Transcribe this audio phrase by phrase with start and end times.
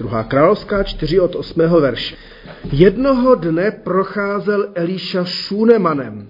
[0.00, 1.60] Druhá královská 4 od 8.
[1.60, 2.16] verše.
[2.72, 6.28] Jednoho dne procházel Elíša Šúnemanem.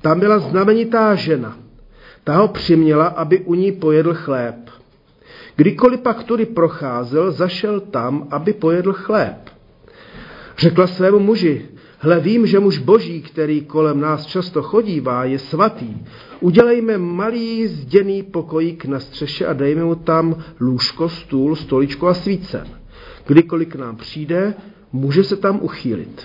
[0.00, 1.56] Tam byla znamenitá žena.
[2.24, 4.56] Ta ho přiměla, aby u ní pojedl chléb.
[5.56, 9.36] Kdykoliv pak tudy procházel, zašel tam, aby pojedl chléb.
[10.58, 11.68] Řekla svému muži,
[12.02, 15.96] hle vím, že muž boží, který kolem nás často chodívá, je svatý.
[16.40, 22.66] Udělejme malý zděný pokojík na střeše a dejme mu tam lůžko, stůl, stoličku a svícen.
[23.26, 24.54] Kdykoliv k nám přijde,
[24.92, 26.22] může se tam uchýlit.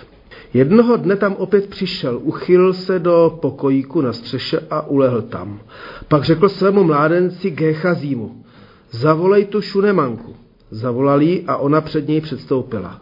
[0.54, 5.60] Jednoho dne tam opět přišel, uchylil se do pokojíku na střeše a ulehl tam.
[6.08, 8.44] Pak řekl svému mládenci Géchazímu,
[8.92, 10.36] zavolej tu šunemanku.
[10.72, 13.02] Zavolal jí a ona před něj předstoupila.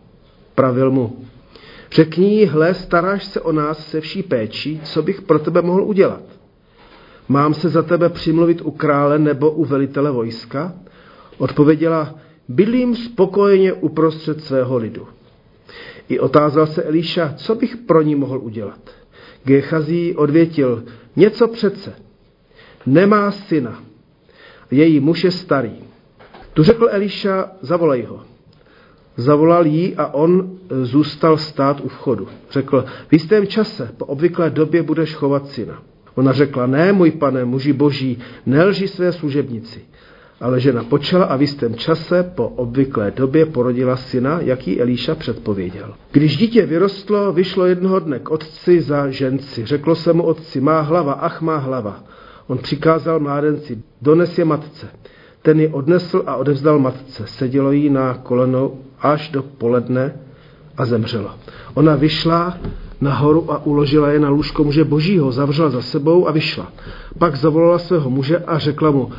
[0.55, 1.17] Pravil mu,
[1.93, 5.83] řekni jí, hle, staráš se o nás se vší péčí, co bych pro tebe mohl
[5.83, 6.23] udělat?
[7.27, 10.73] Mám se za tebe přimluvit u krále nebo u velitele vojska?
[11.37, 12.15] Odpověděla,
[12.47, 15.07] bydlím spokojeně uprostřed svého lidu.
[16.09, 18.79] I otázal se Elíša, co bych pro ní mohl udělat.
[19.43, 20.83] Gechazí odvětil,
[21.15, 21.93] něco přece.
[22.85, 23.83] Nemá syna.
[24.71, 25.75] Její muž je starý.
[26.53, 28.32] Tu řekl Elíša, zavolej ho.
[29.17, 30.49] Zavolal jí a on
[30.81, 32.27] zůstal stát u vchodu.
[32.51, 35.81] Řekl, v jistém čase, po obvyklé době budeš chovat syna.
[36.15, 39.81] Ona řekla, ne, můj pane, muži boží, nelži své služebnici.
[40.41, 45.93] Ale žena počala a v jistém čase po obvyklé době porodila syna, jaký Elíša předpověděl.
[46.11, 49.65] Když dítě vyrostlo, vyšlo jednoho dne k otci za ženci.
[49.65, 52.03] Řeklo se mu otci, má hlava, ach má hlava.
[52.47, 54.87] On přikázal mládenci, dones je matce.
[55.43, 57.27] Ten ji odnesl a odevzdal matce.
[57.27, 60.15] Sedělo jí na kolenou až do poledne
[60.77, 61.37] a zemřela.
[61.73, 62.57] Ona vyšla
[63.01, 66.71] nahoru a uložila je na lůžko muže božího, zavřela za sebou a vyšla.
[67.17, 69.11] Pak zavolala svého muže a řekla mu,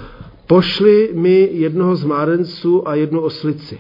[0.47, 3.79] pošli mi jednoho z mládenců a jednu oslici.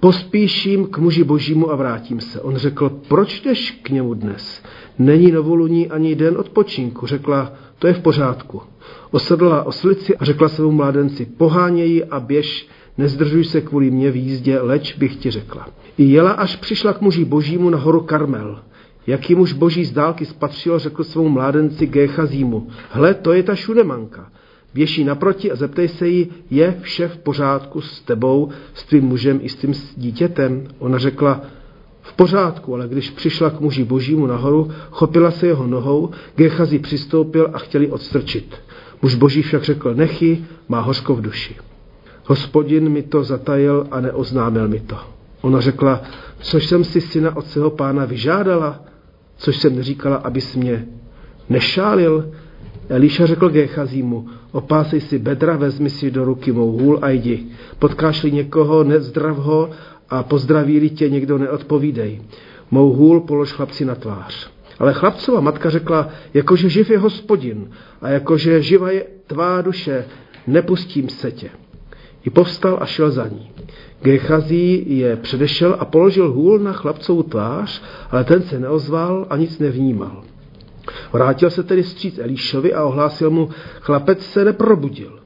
[0.00, 2.40] Pospíším k muži božímu a vrátím se.
[2.40, 4.62] On řekl, proč jdeš k němu dnes?
[4.98, 7.06] Není novoluní ani den odpočinku.
[7.06, 8.62] Řekla, to je v pořádku.
[9.10, 14.60] Osedla oslici a řekla svému mládenci, poháněji a běž, nezdržuj se kvůli mě v jízdě,
[14.60, 15.68] leč bych ti řekla.
[15.98, 18.62] I jela, až přišla k muži božímu na horu Karmel.
[19.06, 24.30] Jaký muž boží z dálky spatřil, řekl svému mládenci Géchazímu, hle, to je ta šunemanka.
[24.74, 29.38] Běží naproti a zeptej se jí, je vše v pořádku s tebou, s tvým mužem
[29.42, 30.64] i s tím dítětem?
[30.78, 31.40] Ona řekla,
[32.06, 37.50] v pořádku, ale když přišla k muži božímu nahoru, chopila se jeho nohou, Gechazi přistoupil
[37.52, 38.54] a chtěli odstrčit.
[39.02, 41.56] Muž boží však řekl, nechy, má hořko v duši.
[42.24, 44.96] Hospodin mi to zatajil a neoznámil mi to.
[45.40, 46.02] Ona řekla,
[46.40, 48.80] což jsem si syna od svého pána vyžádala,
[49.36, 50.86] což jsem neříkala, abys mě
[51.48, 52.30] nešálil.
[52.88, 57.46] Elíša řekl Gechazímu, opásej si bedra, vezmi si do ruky mou hůl a jdi.
[57.78, 59.70] Potkáš-li někoho, nezdrav ho
[60.10, 62.22] a pozdraví tě někdo, neodpovídej.
[62.70, 64.50] Mou hůl polož chlapci na tvář.
[64.78, 67.70] Ale chlapcova matka řekla, jakože živ je hospodin
[68.02, 70.04] a jakože živa je tvá duše,
[70.46, 71.50] nepustím se tě.
[72.24, 73.50] I povstal a šel za ní.
[74.02, 79.58] Gechazí je předešel a položil hůl na chlapcovu tvář, ale ten se neozval a nic
[79.58, 80.24] nevnímal.
[81.12, 83.48] Vrátil se tedy stříc Elíšovi a ohlásil mu,
[83.80, 85.18] chlapec se neprobudil.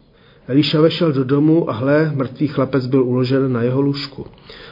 [0.50, 4.26] Elíša vešel do domu a hle, mrtvý chlapec byl uložen na jeho lůžku.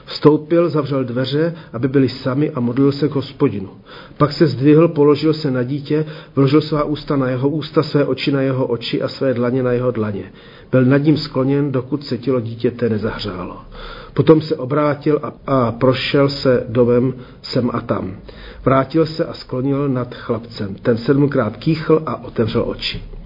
[0.04, 3.70] Vstoupil, zavřel dveře, aby byli sami a modlil se k hospodinu.
[4.16, 8.32] Pak se zdvihl, položil se na dítě, vložil svá ústa na jeho ústa, své oči
[8.32, 10.32] na jeho oči a své dlaně na jeho dlaně.
[10.70, 13.56] Byl nad ním skloněn, dokud se tělo dítěte nezahřálo.
[14.14, 18.16] Potom se obrátil a, a prošel se domem sem a tam.
[18.64, 20.74] Vrátil se a sklonil nad chlapcem.
[20.74, 23.17] Ten sedmkrát kýchl a otevřel oči.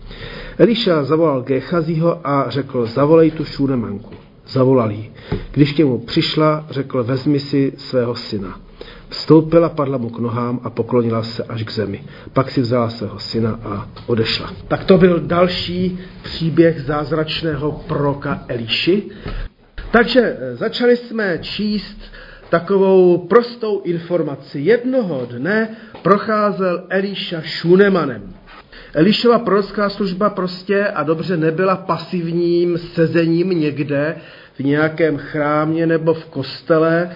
[0.62, 4.14] Eliša zavolal Gechazího a řekl, zavolej tu šunemanku.
[4.46, 5.10] Zavolal jí.
[5.50, 8.60] Když k němu přišla, řekl, vezmi si svého syna.
[9.08, 12.04] Vstoupila, padla mu k nohám a poklonila se až k zemi.
[12.32, 14.54] Pak si vzala svého syna a odešla.
[14.68, 19.02] Tak to byl další příběh zázračného proroka Eliši.
[19.90, 21.98] Takže eh, začali jsme číst
[22.48, 24.60] takovou prostou informaci.
[24.60, 28.41] Jednoho dne procházel Eliša Šunemanem.
[28.94, 34.16] Elišova prorocká služba prostě a dobře nebyla pasivním sezením někde
[34.54, 37.10] v nějakém chrámě nebo v kostele,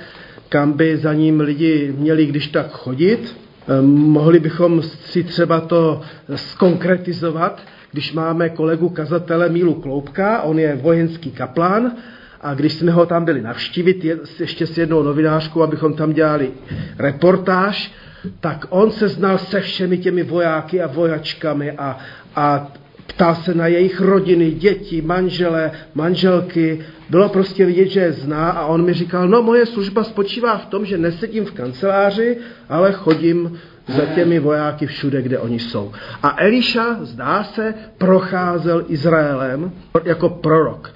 [0.48, 3.36] kam by za ním lidi měli když tak chodit.
[3.68, 6.00] Ehm, mohli bychom si třeba to
[6.34, 7.62] skonkretizovat,
[7.92, 11.92] když máme kolegu kazatele Mílu Kloubka, on je vojenský kaplán
[12.40, 14.04] a když jsme ho tam byli navštívit,
[14.40, 16.50] ještě s jednou novinářkou, abychom tam dělali
[16.98, 17.92] reportáž,
[18.40, 21.98] tak on se znal se všemi těmi vojáky a vojačkami a,
[22.36, 22.72] a
[23.06, 26.80] ptá se na jejich rodiny, děti, manžele, manželky.
[27.10, 30.66] Bylo prostě vidět, že je zná a on mi říkal, no moje služba spočívá v
[30.66, 32.36] tom, že nesedím v kanceláři,
[32.68, 35.92] ale chodím za těmi vojáky všude, kde oni jsou.
[36.22, 39.72] A Eliša, zdá se, procházel Izraelem
[40.04, 40.94] jako prorok.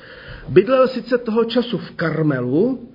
[0.49, 2.90] Bydlel sice toho času v Karmelu,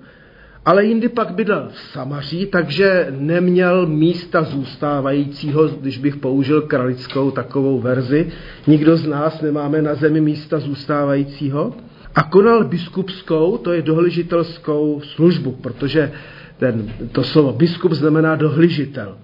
[0.66, 7.80] ale jindy pak bydlel v Samaří, takže neměl místa zůstávajícího, když bych použil kralickou takovou
[7.80, 8.32] verzi.
[8.66, 11.74] Nikdo z nás nemáme na zemi místa zůstávajícího.
[12.14, 16.12] A konal biskupskou, to je dohlížitelskou službu, protože
[16.58, 19.16] ten, to slovo biskup znamená dohlížitel.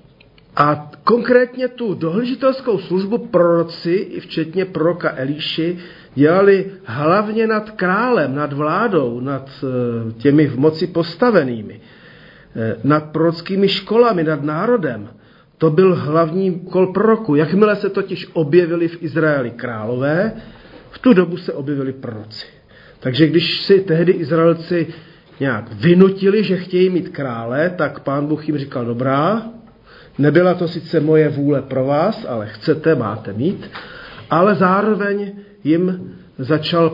[0.56, 5.78] A konkrétně tu dohlížitelskou službu proroci, včetně proroka Elíši,
[6.14, 11.80] dělali hlavně nad králem, nad vládou, nad eh, těmi v moci postavenými,
[12.56, 15.08] eh, nad prorockými školami, nad národem.
[15.58, 17.34] To byl hlavní kol proroku.
[17.34, 20.32] Jakmile se totiž objevili v Izraeli králové,
[20.90, 22.46] v tu dobu se objevili proroci.
[23.00, 24.86] Takže když si tehdy Izraelci
[25.40, 29.42] nějak vynutili, že chtějí mít krále, tak pán Bůh jim říkal, dobrá,
[30.18, 33.70] nebyla to sice moje vůle pro vás, ale chcete, máte mít,
[34.30, 35.32] ale zároveň
[35.64, 36.92] jim začal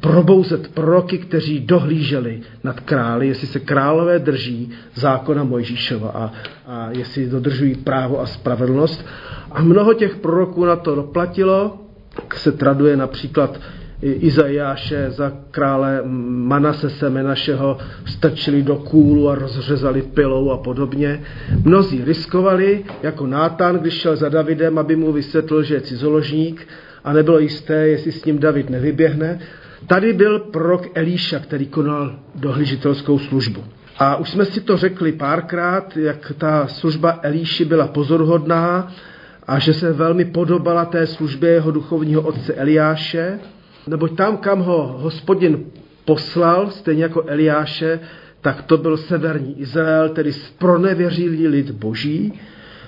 [0.00, 6.32] probouzet proroky, kteří dohlíželi nad králi, jestli se králové drží zákona Mojžíšova a,
[6.66, 9.06] a jestli dodržují právo a spravedlnost.
[9.52, 11.78] A mnoho těch proroků na to doplatilo,
[12.34, 13.60] se traduje například
[14.02, 21.22] Izajáše za krále Manase našeho strčili do kůlu a rozřezali pilou a podobně.
[21.64, 26.66] Mnozí riskovali, jako Nátan, když šel za Davidem, aby mu vysvětlil, že je cizoložník
[27.04, 29.38] a nebylo jisté, jestli s ním David nevyběhne.
[29.86, 33.64] Tady byl prorok Elíša, který konal dohlížitelskou službu.
[33.98, 38.92] A už jsme si to řekli párkrát, jak ta služba Elíši byla pozoruhodná
[39.46, 43.38] a že se velmi podobala té službě jeho duchovního otce Eliáše,
[43.86, 45.64] neboť tam, kam ho hospodin
[46.04, 48.00] poslal, stejně jako Eliáše,
[48.40, 52.32] tak to byl severní Izrael, tedy spronevěřilý lid boží.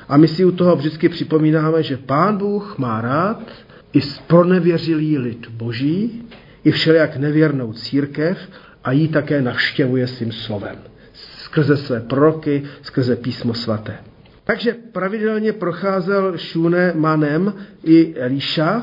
[0.09, 3.43] A my si u toho vždycky připomínáme, že pán Bůh má rád
[3.93, 6.23] i spronevěřilý lid boží,
[6.65, 8.39] i všelijak nevěrnou církev
[8.85, 10.77] a jí také navštěvuje svým slovem.
[11.13, 13.97] Skrze své proroky, skrze písmo svaté.
[14.45, 17.55] Takže pravidelně procházel Šune Manem
[17.85, 18.83] i Elíša.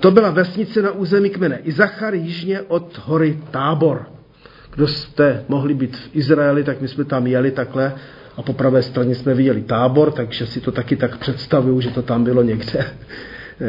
[0.00, 4.06] To byla vesnice na území kmene Izachar, jižně od hory Tábor.
[4.74, 7.94] Kdo jste mohli být v Izraeli, tak my jsme tam jeli takhle
[8.36, 12.02] a po pravé straně jsme viděli tábor, takže si to taky tak představuju, že to
[12.02, 12.86] tam bylo někde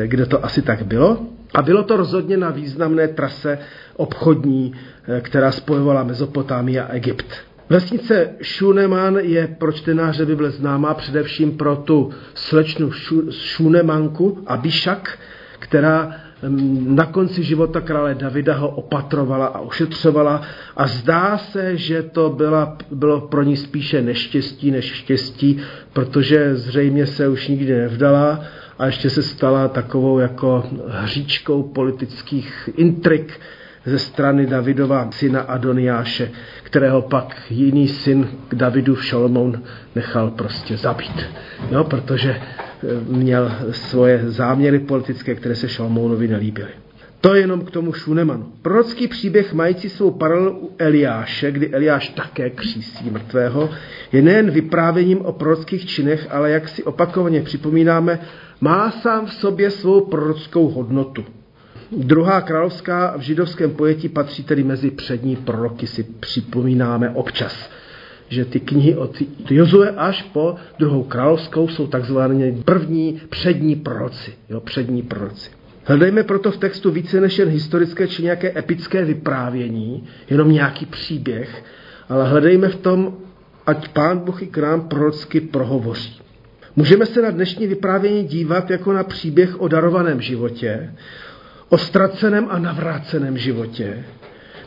[0.05, 1.27] kde to asi tak bylo.
[1.53, 3.59] A bylo to rozhodně na významné trase
[3.95, 4.73] obchodní,
[5.07, 7.25] eh, která spojovala Mezopotámii a Egypt.
[7.69, 12.91] Vesnice Šuneman je pro čtenáře Bible známá především pro tu slečnu
[13.31, 15.19] Šunemanku Abišak,
[15.59, 16.15] která
[16.47, 20.41] mm, na konci života krále Davida ho opatrovala a ošetřovala
[20.77, 25.59] a zdá se, že to byla, bylo pro ní spíše neštěstí než štěstí,
[25.93, 28.43] protože zřejmě se už nikdy nevdala
[28.79, 33.39] a ještě se stala takovou jako hříčkou politických intrik
[33.85, 36.31] ze strany Davidova syna Adoniáše,
[36.63, 39.63] kterého pak jiný syn k Davidu Šalmoun
[39.95, 41.25] nechal prostě zabít.
[41.71, 42.41] No, protože eh,
[43.07, 46.69] měl svoje záměry politické, které se Šalmounovi nelíbily.
[47.23, 48.51] To je jenom k tomu Šunemanu.
[48.61, 53.69] Prorocký příběh mající svou paralelu u Eliáše, kdy Eliáš také křísí mrtvého,
[54.11, 58.19] je nejen vyprávěním o prorockých činech, ale jak si opakovaně připomínáme,
[58.63, 61.25] má sám v sobě svou prorockou hodnotu.
[61.91, 67.69] Druhá královská v židovském pojetí patří tedy mezi přední proroky, si připomínáme občas
[68.29, 74.33] že ty knihy od Jozue až po druhou královskou jsou takzvané první přední proroci.
[74.49, 75.49] Jo, přední proroci.
[75.85, 81.63] Hledejme proto v textu více než jen historické či nějaké epické vyprávění, jenom nějaký příběh,
[82.09, 83.17] ale hledejme v tom,
[83.65, 86.22] ať Pán Bůh i k nám prorocky prohovoří.
[86.75, 90.93] Můžeme se na dnešní vyprávění dívat jako na příběh o darovaném životě,
[91.69, 94.03] o ztraceném a navráceném životě,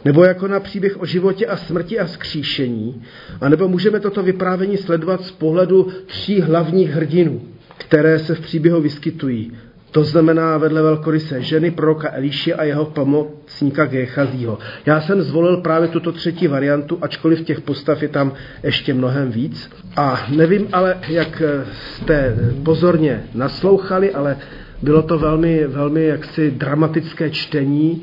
[0.05, 3.03] nebo jako na příběh o životě a smrti a skříšení,
[3.41, 7.43] anebo můžeme toto vyprávění sledovat z pohledu tří hlavních hrdinů,
[7.79, 9.53] které se v příběhu vyskytují.
[9.91, 14.59] To znamená vedle velkoryse ženy proroka Eliši a jeho pomocníka Gechazího.
[14.87, 19.71] Já jsem zvolil právě tuto třetí variantu, ačkoliv těch postav je tam ještě mnohem víc.
[19.97, 24.37] A nevím ale, jak jste pozorně naslouchali, ale
[24.83, 28.03] bylo to velmi, velmi jaksi dramatické čtení.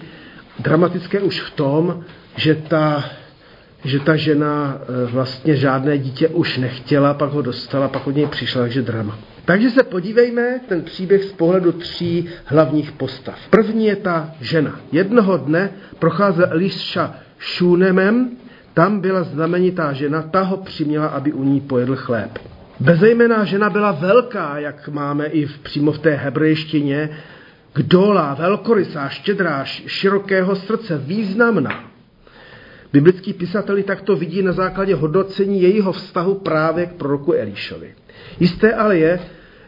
[0.60, 2.04] Dramatické už v tom,
[2.36, 3.04] že ta
[3.84, 8.26] že ta žena eh, vlastně žádné dítě už nechtěla, pak ho dostala, pak od něj
[8.26, 9.20] přišla, takže drama.
[9.46, 13.36] Takže se podívejme ten příběh z pohledu tří hlavních postav.
[13.50, 14.80] První je ta žena.
[14.92, 18.30] Jednoho dne procházel Elisha Šunemem,
[18.74, 22.40] tam byla znamenitá žena, ta ho přiměla, aby u ní pojedl chléb.
[22.80, 27.10] Bezejmená žena byla velká, jak máme i v, přímo v té hebrejštině,
[27.74, 31.93] kdolá, velkorysá, štědrá, širokého srdce, významná.
[32.94, 37.94] Biblický pisatel tak to vidí na základě hodnocení jejího vztahu právě k proroku Elíšovi.
[38.40, 39.20] Jisté ale je,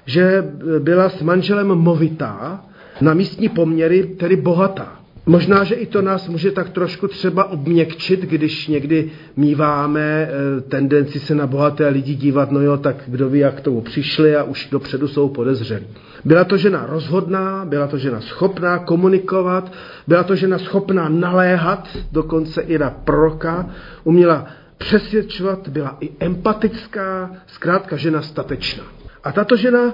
[0.05, 0.43] že
[0.79, 2.65] byla s manželem movitá,
[3.01, 4.99] na místní poměry tedy bohatá.
[5.25, 11.19] Možná, že i to nás může tak trošku třeba obměkčit, když někdy míváme eh, tendenci
[11.19, 14.67] se na bohaté lidi dívat, no jo, tak kdo ví, jak tomu přišli a už
[14.71, 15.85] dopředu jsou podezřelí.
[16.25, 19.71] Byla to žena rozhodná, byla to žena schopná komunikovat,
[20.07, 23.69] byla to žena schopná naléhat, dokonce i na proroka,
[24.03, 24.45] uměla
[24.77, 28.83] přesvědčovat, byla i empatická, zkrátka žena statečná.
[29.23, 29.93] A tato žena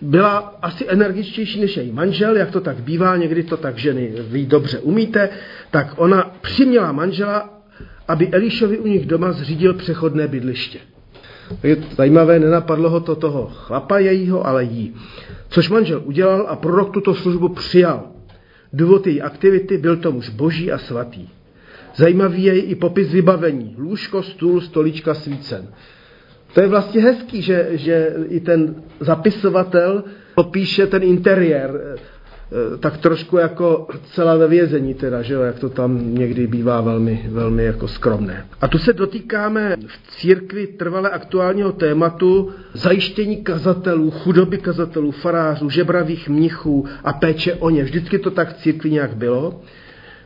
[0.00, 4.46] byla asi energičtější než její manžel, jak to tak bývá, někdy to tak ženy vy
[4.46, 5.28] dobře umíte,
[5.70, 7.62] tak ona přiměla manžela,
[8.08, 10.78] aby Elišovi u nich doma zřídil přechodné bydliště.
[11.62, 14.94] Je zajímavé, nenapadlo ho to toho chlapa jejího, ale jí.
[15.48, 18.02] Což manžel udělal a prorok tuto službu přijal.
[18.72, 21.28] Důvod její aktivity byl to muž boží a svatý.
[21.96, 23.74] Zajímavý je i popis vybavení.
[23.78, 25.68] Lůžko, stůl, stolička, svícen.
[26.56, 33.36] To je vlastně hezký, že, že i ten zapisovatel popíše ten interiér, eh, tak trošku
[33.36, 37.88] jako celá ve vězení teda, že jo, jak to tam někdy bývá velmi, velmi jako
[37.88, 38.46] skromné.
[38.60, 46.28] A tu se dotýkáme v církvi trvale aktuálního tématu zajištění kazatelů, chudoby kazatelů, farářů, žebravých
[46.28, 47.84] mnichů a péče o ně.
[47.84, 49.60] Vždycky to tak v církvi nějak bylo.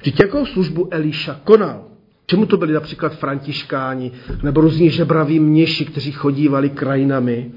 [0.00, 1.89] Vždyť jakou službu Eliša konal?
[2.30, 7.50] Čemu to byli například františkáni nebo různí žebraví mniši, kteří chodívali krajinami?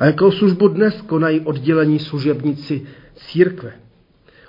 [0.00, 2.82] A jakou službu dnes konají oddělení služebníci
[3.14, 3.72] církve?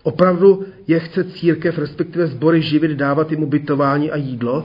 [0.04, 4.64] Opravdu je chce církev, respektive sbory živit, dávat jim ubytování a jídlo?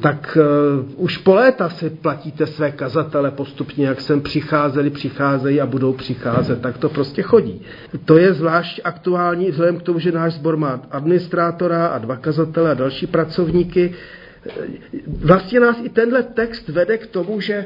[0.00, 5.66] tak uh, už po léta si platíte své kazatele postupně, jak sem přicházeli, přicházejí a
[5.66, 7.62] budou přicházet, tak to prostě chodí.
[8.04, 12.70] To je zvlášť aktuální vzhledem k tomu, že náš sbor má administrátora a dva kazatele
[12.70, 13.94] a další pracovníky,
[15.06, 17.64] vlastně nás i tenhle text vede k tomu, že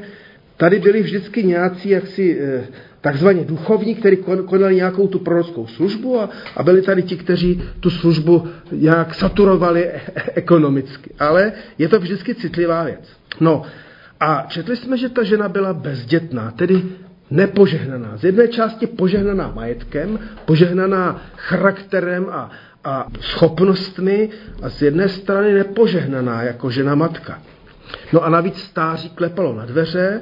[0.57, 2.63] tady byli vždycky nějací jaksi eh,
[3.01, 7.89] takzvaně duchovní, kteří konali nějakou tu prorockou službu a, a byli tady ti, kteří tu
[7.89, 10.01] službu nějak saturovali e, e,
[10.35, 11.09] ekonomicky.
[11.19, 13.09] Ale je to vždycky citlivá věc.
[13.39, 13.63] No
[14.19, 16.83] a četli jsme, že ta žena byla bezdětná, tedy
[17.31, 18.17] nepožehnaná.
[18.17, 22.51] Z jedné části požehnaná majetkem, požehnaná charakterem a,
[22.89, 24.29] a schopnostmi
[24.61, 27.39] a z jedné strany nepožehnaná jako žena matka.
[28.13, 30.21] No a navíc stáří klepalo na dveře,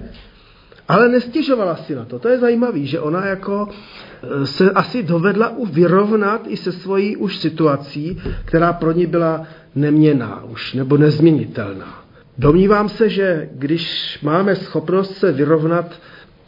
[0.87, 2.19] ale nestěžovala si na to.
[2.19, 7.37] To je zajímavé, že ona jako e, se asi dovedla vyrovnat i se svojí už
[7.37, 12.03] situací, která pro ní byla neměná už nebo nezměnitelná.
[12.37, 15.91] Domnívám se, že když máme schopnost se vyrovnat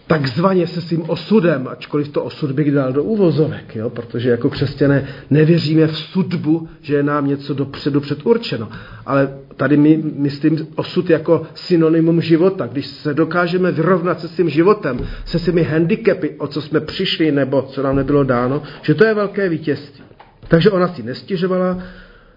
[0.09, 3.89] takzvaně se svým osudem, ačkoliv to osud bych dal do úvozovek, jo?
[3.89, 8.69] protože jako křesťané nevěříme v sudbu, že je nám něco dopředu předurčeno.
[9.05, 12.67] Ale tady my myslím osud jako synonymum života.
[12.67, 17.61] Když se dokážeme vyrovnat se svým životem, se svými handicapy, o co jsme přišli nebo
[17.61, 20.03] co nám nebylo dáno, že to je velké vítězství.
[20.47, 21.77] Takže ona si nestěžovala,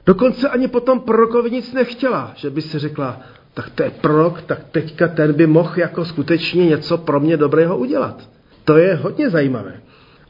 [0.06, 3.20] dokonce ani potom prorokovi nic nechtěla, že by si řekla,
[3.54, 7.78] tak to je prorok, tak teďka ten by mohl jako skutečně něco pro mě dobrého
[7.78, 8.28] udělat.
[8.64, 9.80] To je hodně zajímavé.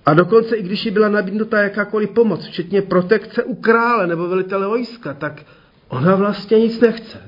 [0.06, 4.66] A dokonce, i když jí byla nabídnuta jakákoliv pomoc, včetně protekce u krále nebo velitele
[4.66, 5.42] vojska, tak
[5.88, 7.18] ona vlastně nic nechce.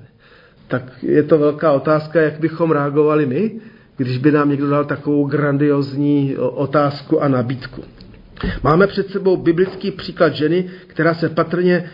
[0.69, 3.61] Tak je to velká otázka, jak bychom reagovali my,
[3.97, 7.85] když by nám někdo dal takovou grandiozní otázku a nabídku.
[8.63, 11.91] Máme před sebou biblický příklad ženy, která se patrně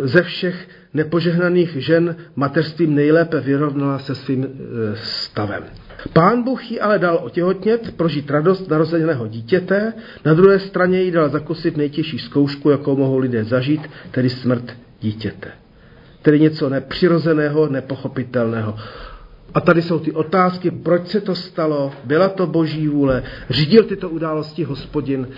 [0.00, 4.48] ze všech nepožehnaných žen mateřstvím nejlépe vyrovnala se svým e,
[4.96, 5.64] stavem.
[6.12, 9.92] Pán Bůh jí ale dal otěhotnět, prožít radost narozeného dítěte,
[10.24, 15.50] na druhé straně jí dal zakusit nejtěžší zkoušku, jakou mohou lidé zažít, tedy smrt dítěte.
[16.22, 18.76] Tedy něco nepřirozeného, nepochopitelného.
[19.54, 24.08] A tady jsou ty otázky, proč se to stalo, byla to boží vůle, řídil tyto
[24.08, 25.28] události hospodin.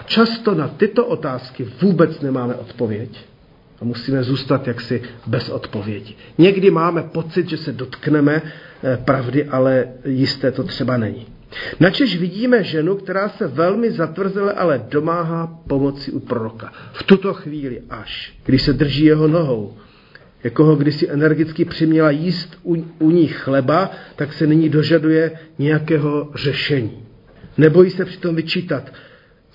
[0.00, 3.26] A často na tyto otázky vůbec nemáme odpověď
[3.80, 6.14] a musíme zůstat jaksi bez odpovědi.
[6.38, 11.26] Někdy máme pocit, že se dotkneme eh, pravdy, ale jisté to třeba není.
[11.80, 16.72] Načež vidíme ženu, která se velmi zatvrzele ale domáhá pomoci u proroka.
[16.92, 19.76] V tuto chvíli až, když se drží jeho nohou,
[20.44, 26.30] jako ho kdysi energicky přiměla jíst u, u ní chleba, tak se nyní dožaduje nějakého
[26.34, 27.02] řešení.
[27.58, 28.92] Nebojí se přitom vyčítat,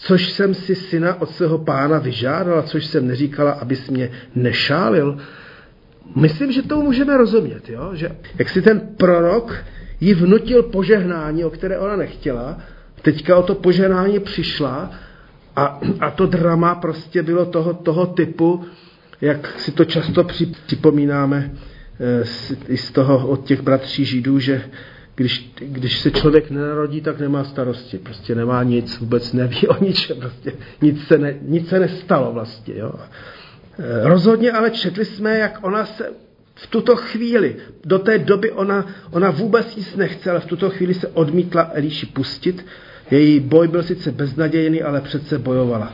[0.04, 5.18] což jsem si syna od svého pána vyžádala, což jsem neříkala, abys mě nešálil.
[6.16, 7.92] Myslím, že tomu můžeme rozumět, jo?
[7.94, 9.56] že jak si ten prorok
[10.00, 12.58] jí vnutil požehnání, o které ona nechtěla,
[13.02, 14.92] teďka o to požehnání přišla
[15.56, 18.66] a, a to drama prostě bylo toho, toho typu,
[19.22, 20.24] jak si to často
[20.66, 21.52] připomínáme
[22.00, 22.24] eh,
[22.68, 24.62] i z toho od těch bratří židů, že
[25.16, 27.98] když, když se člověk nenarodí, tak nemá starosti.
[27.98, 30.18] Prostě nemá nic, vůbec neví o ničem.
[30.18, 32.74] Prostě nic, se ne, nic se nestalo vlastně.
[32.78, 32.94] Jo.
[33.80, 36.12] Eh, rozhodně ale četli jsme, jak ona se
[36.56, 40.94] v tuto chvíli, do té doby ona, ona vůbec nic nechce, ale v tuto chvíli
[40.94, 42.66] se odmítla Elíši pustit.
[43.12, 45.94] Její boj byl sice beznadějný, ale přece bojovala.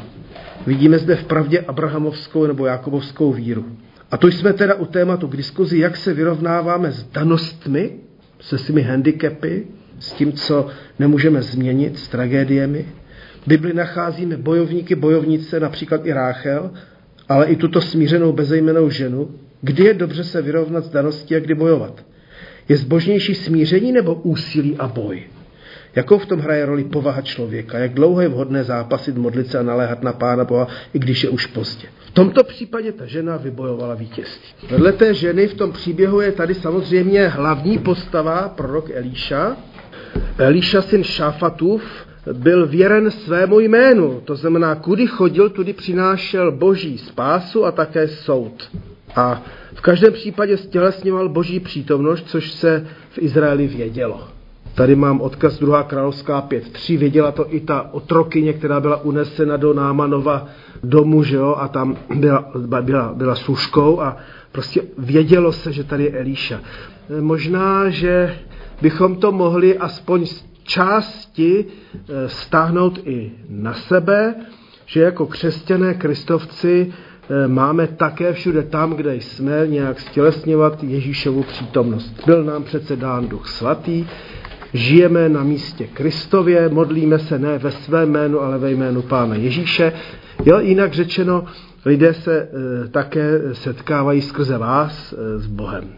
[0.67, 3.65] Vidíme zde v pravdě abrahamovskou nebo jakobovskou víru.
[4.11, 7.99] A tu jsme teda u tématu k diskuzi, jak se vyrovnáváme s danostmi,
[8.39, 9.67] se svými handicapy,
[9.99, 10.67] s tím, co
[10.99, 12.85] nemůžeme změnit, s tragédiemi.
[13.41, 16.71] V Bibli nacházíme bojovníky, bojovnice, například i Ráchel,
[17.29, 19.29] ale i tuto smířenou bezejmenou ženu,
[19.61, 22.05] kdy je dobře se vyrovnat s daností a kdy bojovat.
[22.69, 25.23] Je zbožnější smíření nebo úsilí a boj?
[25.97, 27.77] Jakou v tom hraje roli povaha člověka?
[27.77, 31.29] Jak dlouho je vhodné zápasit, modlit se a naléhat na Pána Boha, i když je
[31.29, 31.87] už pozdě?
[31.99, 34.67] V tomto případě ta žena vybojovala vítězství.
[34.69, 39.57] Vedle té ženy v tom příběhu je tady samozřejmě hlavní postava, prorok Elíša.
[40.37, 41.83] Elíša, syn Šafatův,
[42.33, 44.21] byl věren svému jménu.
[44.25, 48.69] To znamená, kudy chodil, tudy přinášel boží spásu a také soud.
[49.15, 54.36] A v každém případě stělesňoval boží přítomnost, což se v Izraeli vědělo.
[54.77, 55.83] Tady mám odkaz 2.
[55.83, 56.97] královská 5.3.
[56.97, 60.47] Věděla to i ta otrokyně, která byla unesena do Námanova
[60.83, 64.17] domu, že jo, a tam byla, byla, byla suškou a
[64.51, 66.59] prostě vědělo se, že tady je Elíša.
[67.19, 68.39] Možná, že
[68.81, 74.35] bychom to mohli aspoň z části eh, stáhnout i na sebe,
[74.85, 82.25] že jako křesťané, kristovci eh, máme také všude tam, kde jsme, nějak stělesňovat Ježíšovu přítomnost.
[82.25, 84.05] Byl nám přece dán duch svatý,
[84.77, 89.93] žijeme na místě Kristově, modlíme se ne ve své jménu, ale ve jménu Pána Ježíše.
[90.45, 91.45] Jo, jinak řečeno,
[91.85, 95.89] lidé se e, také setkávají skrze vás e, s Bohem.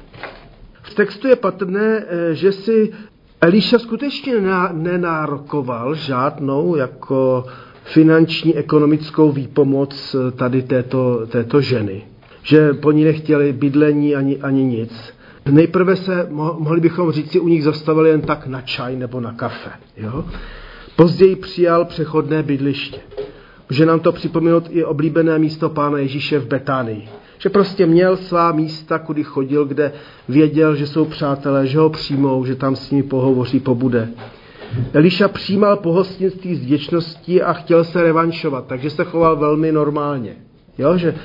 [0.82, 2.92] V textu je patrné, e, že si
[3.42, 4.34] Elíša skutečně
[4.72, 7.46] nenárokoval žádnou jako
[7.84, 12.04] finanční, ekonomickou výpomoc tady této, této ženy.
[12.44, 15.14] Že po ní nechtěli bydlení ani, ani nic.
[15.46, 19.34] Nejprve se, mohli bychom říct, si u nich zastavili jen tak na čaj nebo na
[19.34, 19.70] kafe.
[19.98, 20.26] Jo?
[20.96, 23.00] Později přijal přechodné bydliště.
[23.70, 27.10] Může nám to připomínat i oblíbené místo pána Ježíše v Betánii.
[27.38, 29.92] Že prostě měl svá místa, kudy chodil, kde
[30.30, 34.10] věděl, že jsou přátelé, že ho přijmou, že tam s nimi pohovoří, pobude.
[34.94, 40.36] Eliša přijímal pohostinství s věčností a chtěl se revanšovat, takže se choval velmi normálně.
[40.78, 41.16] Jo, že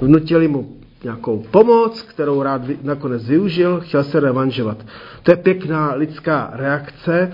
[0.00, 4.78] vnutili mu nějakou pomoc, kterou rád nakonec využil, chtěl se revanžovat.
[5.22, 7.32] To je pěkná lidská reakce,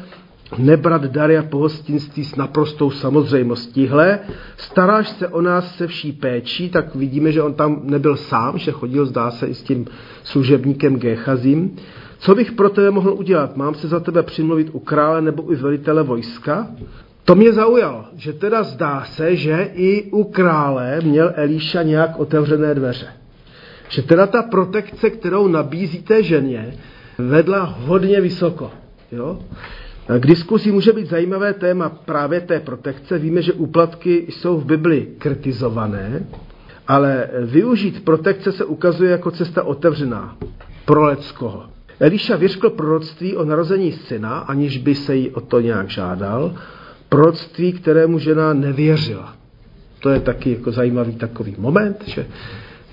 [0.59, 3.87] nebrat dary a pohostinství s naprostou samozřejmostí.
[3.87, 4.19] Hle,
[4.57, 8.73] staráš se o nás se vší péčí, tak vidíme, že on tam nebyl sám, že
[8.73, 9.87] chodil, zdá se, i s tím
[10.25, 11.77] služebníkem Géchazím.
[12.19, 13.57] Co bych pro tebe mohl udělat?
[13.57, 16.67] Mám se za tebe přimluvit u krále nebo i velitele vojska?
[17.25, 22.75] To mě zaujalo, že teda zdá se, že i u krále měl Elíša nějak otevřené
[22.75, 23.20] dveře
[23.91, 26.75] že teda ta protekce, kterou nabízí té ženě,
[27.19, 28.71] vedla hodně vysoko.
[29.13, 29.39] Jo?
[30.19, 33.19] K diskusi může být zajímavé téma právě té protekce.
[33.19, 36.27] Víme, že úplatky jsou v Bibli kritizované,
[36.89, 40.37] ale využít protekce se ukazuje jako cesta otevřená
[40.85, 41.65] pro Leckoho.
[42.01, 46.55] Eliša vyřkl proroctví o narození syna, aniž by se jí o to nějak žádal.
[47.09, 49.35] Proroctví, kterému žena nevěřila.
[50.01, 52.27] To je taky jako zajímavý takový moment, že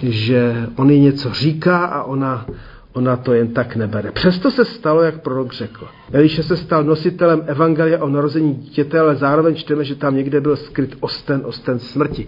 [0.03, 2.45] že on jí něco říká a ona,
[2.93, 4.11] ona to jen tak nebere.
[4.11, 5.87] Přesto se stalo, jak prorok řekl.
[6.11, 10.55] Eliše se stal nositelem evangelia o narození dítěte, ale zároveň čteme, že tam někde byl
[10.55, 12.27] skryt osten, osten smrti.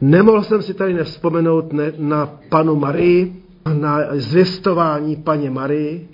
[0.00, 6.08] Nemohl jsem si tady nevzpomenout ne, na panu Marii, na zvěstování paně Marii,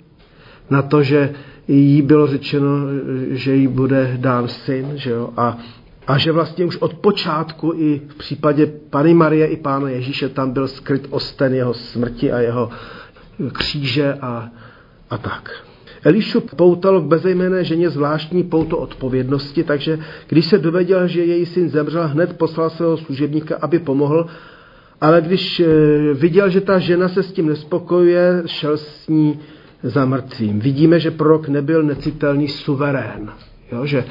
[0.69, 1.33] na to, že
[1.67, 2.69] jí bylo řečeno,
[3.29, 5.57] že jí bude dán syn, že jo, a
[6.07, 10.51] a že vlastně už od počátku i v případě Pany Marie i Pána Ježíše tam
[10.51, 12.69] byl skryt osten jeho smrti a jeho
[13.53, 14.49] kříže a,
[15.09, 15.51] a tak.
[16.03, 21.69] Elišu poutal k bezejmené ženě zvláštní pouto odpovědnosti, takže když se dověděl, že její syn
[21.69, 24.27] zemřel, hned poslal svého služebníka, aby pomohl
[25.01, 25.65] ale když eh,
[26.13, 29.39] viděl, že ta žena se s tím nespokojuje, šel s ní
[29.83, 30.59] za mrtvým.
[30.59, 33.31] Vidíme, že prorok nebyl necitelný suverén,
[33.71, 33.85] jo?
[33.85, 34.03] že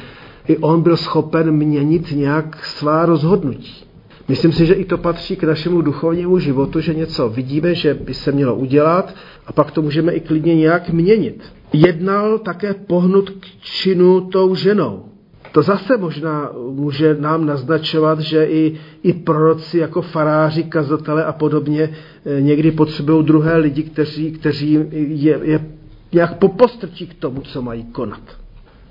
[0.49, 3.87] i on byl schopen měnit nějak svá rozhodnutí.
[4.29, 8.15] Myslím si, že i to patří k našemu duchovnímu životu, že něco vidíme, že by
[8.15, 9.15] se mělo udělat
[9.47, 11.43] a pak to můžeme i klidně nějak měnit.
[11.73, 15.05] Jednal také pohnut k činu tou ženou.
[15.53, 21.91] To zase možná může nám naznačovat, že i, i proroci jako faráři, kazatele a podobně
[22.27, 25.67] eh, někdy potřebují druhé lidi, kteří, kteří je, je
[26.13, 28.46] nějak popostrčí k tomu, co mají konat.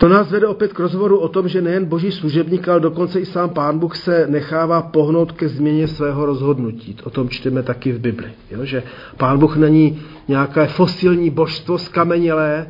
[0.06, 3.26] To nás vede opět k rozhovoru o tom, že nejen boží služebník, ale dokonce i
[3.26, 6.98] sám pán Bůh se nechává pohnout ke změně svého rozhodnutí.
[7.04, 8.32] O tom čteme taky v Bibli.
[8.52, 8.66] Jo?
[8.66, 8.84] Že
[9.18, 12.68] pán Bůh není nějaké fosilní božstvo skamenělé,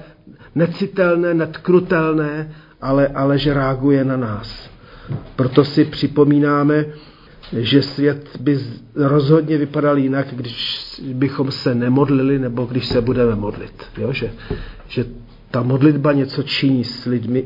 [0.56, 4.70] necitelné, netknutelné, ale, ale že reaguje na nás.
[5.36, 6.86] Proto si připomínáme,
[7.54, 8.60] že svět by
[8.96, 10.82] rozhodně vypadal jinak, když
[11.14, 13.84] bychom se nemodlili nebo když se budeme modlit.
[13.98, 14.14] Jo?
[14.14, 14.32] Že,
[14.88, 15.06] že
[15.52, 17.46] ta modlitba něco činí s lidmi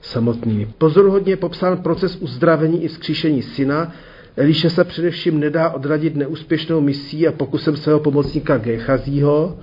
[0.00, 0.68] samotnými.
[0.78, 3.92] Pozoruhodně je popsán proces uzdravení i vzkříšení syna.
[4.36, 9.58] Eliše se především nedá odradit neúspěšnou misí a pokusem svého pomocníka Gechazího,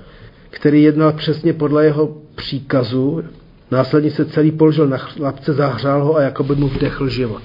[0.49, 3.23] který jednal přesně podle jeho příkazu.
[3.71, 7.41] Následně se celý položil na chlapce, zahřál ho a jako by mu vdechl život.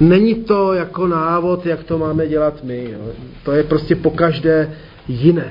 [0.00, 2.90] Není to jako návod, jak to máme dělat my.
[2.92, 2.98] Jo.
[3.44, 4.70] To je prostě pokaždé
[5.08, 5.50] jiné.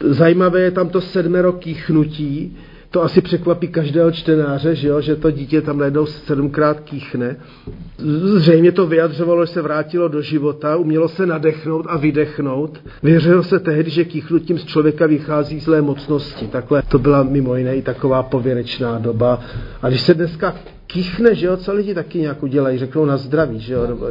[0.00, 2.56] Zajímavé je tam to sedmero kýchnutí,
[2.90, 5.00] to asi překvapí každého čtenáře, že, jo?
[5.00, 7.36] že to dítě tam najednou sedmkrát kýchne.
[8.34, 12.80] Zřejmě to vyjadřovalo, že se vrátilo do života, umělo se nadechnout a vydechnout.
[13.02, 16.48] Věřilo se tehdy, že kýchnutím z člověka vychází zlé mocnosti.
[16.48, 19.40] Takhle to byla mimo jiné i taková pověrečná doba.
[19.82, 20.54] A když se dneska
[20.86, 24.06] kýchne, že jo, co lidi taky nějak udělají, řeknou na zdraví, že jo, nebo,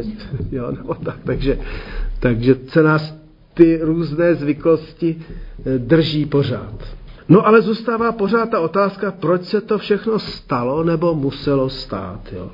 [0.51, 1.59] jo, nebo tak, takže,
[2.19, 3.19] takže se nás
[3.53, 5.15] ty různé zvyklosti
[5.65, 6.98] eh, drží pořád.
[7.29, 12.19] No ale zůstává pořád ta otázka, proč se to všechno stalo nebo muselo stát.
[12.31, 12.49] Jo?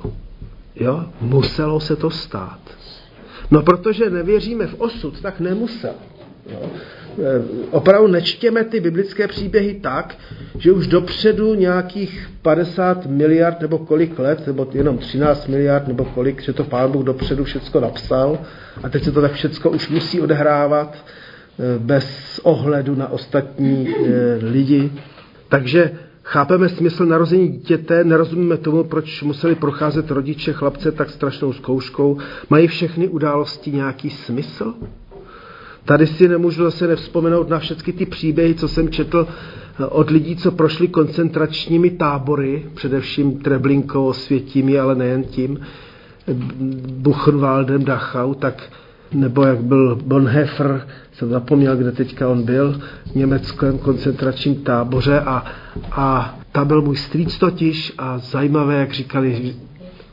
[0.74, 1.04] Jo?
[1.20, 2.60] Muselo se to stát.
[3.50, 5.94] No protože nevěříme v osud, tak nemusel.
[6.50, 6.70] Jo?
[7.22, 10.16] E, opravdu nečtěme ty biblické příběhy tak,
[10.58, 16.42] že už dopředu nějakých 50 miliard nebo kolik let, nebo jenom 13 miliard nebo kolik,
[16.42, 18.38] že to pán Bůh dopředu všechno napsal
[18.82, 21.25] a teď se to tak všechno už musí odehrávat Eh,
[21.78, 24.92] bez ohledu na ostatní eh, lidi.
[25.48, 25.90] Takže
[26.22, 32.18] chápeme smysl narození dítěte, nerozumíme tomu, proč museli procházet rodiče chlapce tak strašnou zkouškou.
[32.50, 34.74] Mají všechny události nějaký smysl?
[35.84, 40.36] Tady si nemůžu zase nevzpomenout na všechny ty příběhy, co jsem četl eh, od lidí,
[40.36, 45.60] co prošli koncentračními tábory, především Treblinkou, Světími, ale nejen tím,
[46.92, 48.70] Buchenwaldem, Dachau, tak
[49.12, 52.80] nebo jak byl Bonhoeffer, jsem zapomněl, kde teďka on byl,
[53.12, 55.44] v německém koncentračním táboře a,
[55.92, 59.54] a tam byl můj strýc totiž a zajímavé, jak říkali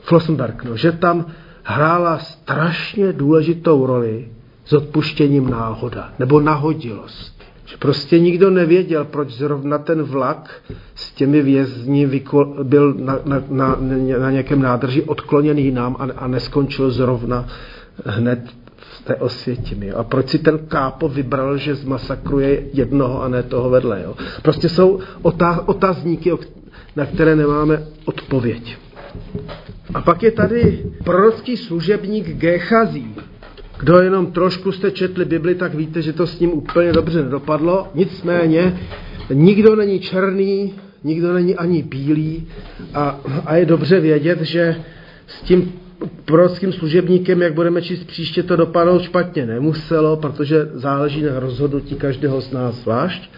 [0.02, 1.26] Flossenberg, no, že tam
[1.64, 4.28] hrála strašně důležitou roli
[4.66, 7.44] s odpuštěním náhoda, nebo nahodilost.
[7.66, 10.62] Že prostě nikdo nevěděl, proč zrovna ten vlak
[10.96, 12.22] s těmi vězni
[12.64, 13.78] byl na, na, na,
[14.20, 17.48] na nějakém nádrži odkloněný nám a, a neskončil zrovna
[18.06, 18.63] hned
[19.04, 19.92] té osvětimi.
[19.92, 24.02] A proč si ten kápo vybral, že zmasakruje jednoho a ne toho vedle.
[24.04, 24.16] Jo?
[24.42, 25.00] Prostě jsou
[25.66, 26.32] otazníky,
[26.96, 28.78] na které nemáme odpověď.
[29.94, 33.16] A pak je tady prorocký služebník Géchazí.
[33.80, 37.88] Kdo jenom trošku jste četli Bibli, tak víte, že to s ním úplně dobře nedopadlo.
[37.96, 38.80] Nicméně
[39.34, 42.48] nikdo není černý, nikdo není ani bílý
[42.94, 44.76] a, a je dobře vědět, že
[45.28, 45.74] s tím
[46.26, 52.42] prorockým služebníkem, jak budeme číst příště, to dopadnout špatně nemuselo, protože záleží na rozhodnutí každého
[52.42, 53.30] z nás zvlášť.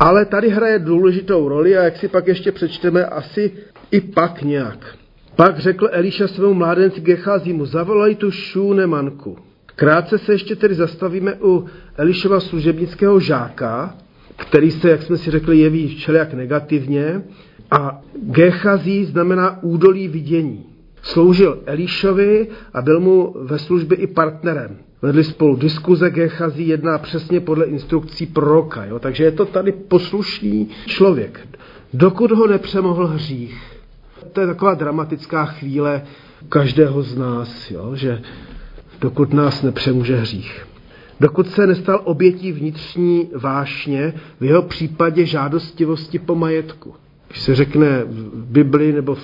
[0.00, 3.52] Ale tady hraje důležitou roli a jak si pak ještě přečteme, asi
[3.90, 4.96] i pak nějak.
[5.36, 9.36] Pak řekl Eliša svému mládenci Gecházímu, zavolaj tu šůnemanku.
[9.76, 13.94] Krátce se ještě tedy zastavíme u Elišova služebnického žáka,
[14.36, 17.22] který se, jak jsme si řekli, jeví všelijak negativně.
[17.70, 20.69] A Gechazí znamená údolí vidění.
[21.02, 24.78] Sloužil Elíšovi a byl mu ve službě i partnerem.
[25.02, 28.84] Vedli spolu diskuze, Gechazí jedná přesně podle instrukcí proroka.
[28.84, 28.98] Jo?
[28.98, 31.48] Takže je to tady poslušný člověk.
[31.94, 33.62] Dokud ho nepřemohl hřích.
[34.32, 36.02] To je taková dramatická chvíle
[36.48, 37.90] každého z nás, jo?
[37.94, 38.22] že
[39.00, 40.66] dokud nás nepřemůže hřích.
[41.20, 46.94] Dokud se nestal obětí vnitřní vášně, v jeho případě žádostivosti po majetku.
[47.30, 49.14] Když se řekne v Bibli nebo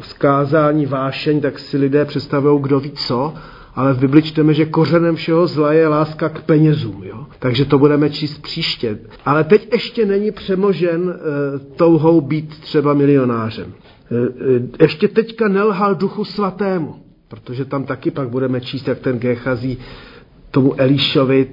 [0.00, 3.34] v skázání vášeň, tak si lidé představují, kdo ví co,
[3.74, 7.02] ale v Bibli čteme, že kořenem všeho zla je láska k penězům.
[7.04, 7.26] Jo?
[7.38, 8.98] Takže to budeme číst příště.
[9.24, 13.72] Ale teď ještě není přemožen e, touhou být třeba milionářem.
[14.10, 14.16] E,
[14.56, 16.94] e, ještě teďka nelhal duchu svatému,
[17.28, 19.78] protože tam taky pak budeme číst, jak ten Gechazí
[20.50, 21.46] tomu Elíšovi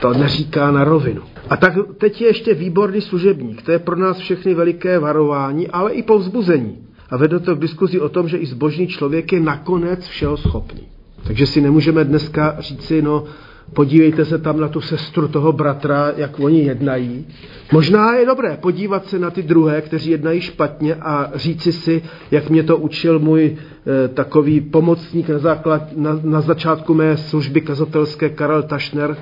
[0.00, 1.22] to neříká na rovinu.
[1.50, 3.62] A tak teď je ještě výborný služebník.
[3.62, 6.78] To je pro nás všechny veliké varování, ale i povzbuzení.
[7.10, 10.82] A vede to k diskuzi o tom, že i zbožný člověk je nakonec všeho schopný.
[11.26, 13.24] Takže si nemůžeme dneska říci, no
[13.72, 17.26] podívejte se tam na tu sestru toho bratra, jak oni jednají.
[17.72, 22.50] Možná je dobré podívat se na ty druhé, kteří jednají špatně a říci si, jak
[22.50, 23.56] mě to učil můj
[24.04, 29.16] e, takový pomocník na, základ, na, na začátku mé služby kazatelské Karel Tašner,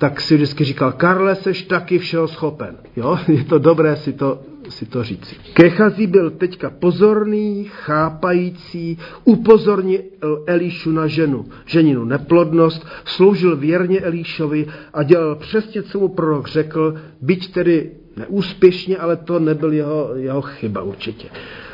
[0.00, 2.76] tak si vždycky říkal, Karle, seš taky všeho schopen.
[2.96, 3.18] Jo?
[3.28, 5.36] Je to dobré si to, si to říci.
[5.52, 10.00] Kechazí byl teďka pozorný, chápající, upozornil
[10.46, 16.94] Elíšu na ženu, ženinu neplodnost, sloužil věrně Elíšovi a dělal přesně, co mu prorok řekl,
[17.20, 21.28] byť tedy neúspěšně, ale to nebyl jeho, jeho chyba určitě.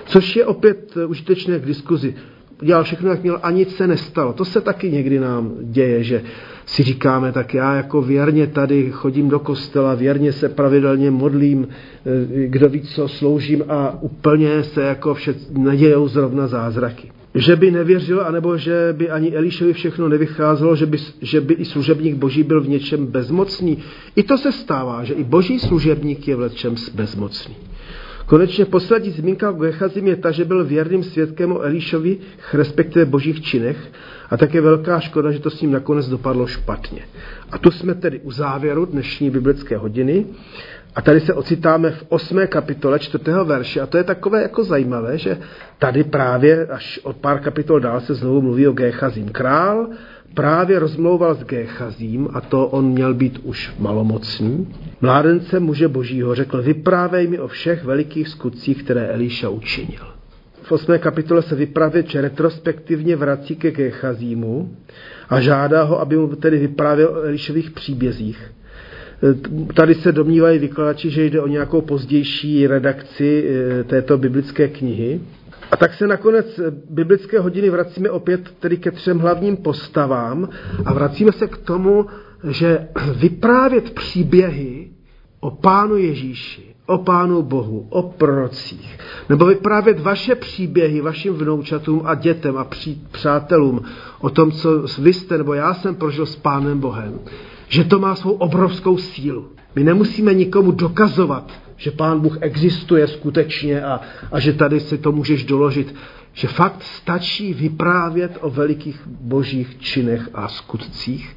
[0.06, 2.14] Což je opět užitečné k diskuzi.
[2.62, 4.32] Dělal všechno, jak měl, a nic se nestalo.
[4.32, 6.22] To se taky někdy nám děje, že
[6.66, 12.46] si říkáme, tak já jako věrně tady chodím do kostela, věrně se pravidelně modlím, eh,
[12.46, 17.10] kdo ví, co sloužím a úplně se jako vše nedějou zrovna zázraky.
[17.34, 21.64] Že by nevěřil, anebo že by ani Elišovi všechno nevycházelo, že by, že by i
[21.64, 23.78] služebník boží byl v něčem bezmocný.
[24.16, 27.54] I to se stává, že i boží služebník je v něčem bezmocný.
[28.26, 32.18] Konečně poslední zmínka o Gechazim je ta, že byl věrným svědkem o Elíšovi,
[32.52, 33.76] respektive božích činech,
[34.30, 37.02] a také velká škoda, že to s ním nakonec dopadlo špatně.
[37.50, 40.26] A tu jsme tedy u závěru dnešní biblické hodiny.
[40.94, 42.46] A tady se ocitáme v 8.
[42.46, 43.24] kapitole 4.
[43.44, 43.80] verše.
[43.80, 45.38] A to je takové jako zajímavé, že
[45.78, 49.28] tady právě až od pár kapitol dál se znovu mluví o Géchazím.
[49.28, 49.88] Král
[50.34, 54.68] právě rozmlouval s Géchazím, a to on měl být už malomocný.
[55.00, 60.16] Mládence muže božího řekl, vyprávej mi o všech velikých skutcích, které Elíša učinil.
[60.62, 60.98] V 8.
[60.98, 64.76] kapitole se vypravěč retrospektivně vrací ke Gechazímu
[65.28, 68.52] a žádá ho, aby mu tedy vyprávěl o Elišových příbězích.
[69.74, 75.20] Tady se domnívají vykladači, že jde o nějakou pozdější redakci eh, této biblické knihy.
[75.70, 80.48] A tak se nakonec biblické hodiny vracíme opět tedy ke třem hlavním postavám
[80.84, 82.06] a vracíme se k tomu,
[82.44, 84.90] že vyprávět příběhy
[85.40, 88.98] o Pánu Ježíši o Pánu Bohu, o prorocích,
[89.28, 93.80] nebo vyprávět vaše příběhy vašim vnoučatům a dětem a pří, přátelům
[94.20, 97.18] o tom, co vy jste nebo já jsem prožil s Pánem Bohem,
[97.68, 99.48] že to má svou obrovskou sílu.
[99.74, 104.00] My nemusíme nikomu dokazovat, že Pán Bůh existuje skutečně a,
[104.32, 105.94] a že tady si to můžeš doložit.
[106.32, 111.36] Že fakt stačí vyprávět o velikých božích činech a skutcích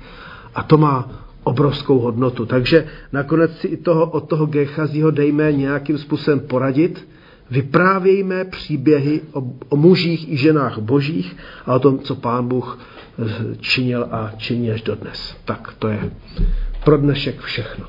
[0.55, 1.09] a to má
[1.43, 2.45] obrovskou hodnotu.
[2.45, 7.07] Takže nakonec si i toho, od toho Gechazího dejme nějakým způsobem poradit,
[7.51, 13.55] vyprávějme příběhy o, o mužích i ženách božích a o tom, co pán Bůh eh,
[13.59, 15.35] činil a činí až dodnes.
[15.45, 16.11] Tak to je
[16.83, 17.85] pro dnešek všechno.